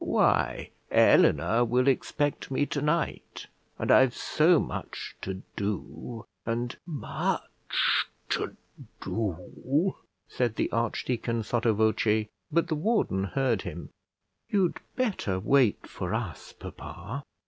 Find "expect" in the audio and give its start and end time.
1.87-2.49